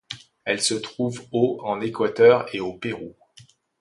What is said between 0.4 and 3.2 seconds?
Elle se trouve au en Équateur et au Pérou.